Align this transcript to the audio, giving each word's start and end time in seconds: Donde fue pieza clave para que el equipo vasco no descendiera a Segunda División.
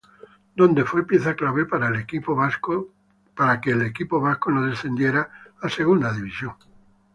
Donde 0.55 0.83
fue 0.83 1.05
pieza 1.05 1.35
clave 1.35 1.67
para 1.67 1.91
que 1.91 1.93
el 2.17 3.81
equipo 3.83 4.01
vasco 4.19 4.49
no 4.49 4.63
descendiera 4.63 5.29
a 5.61 5.69
Segunda 5.69 6.11
División. 6.11 6.55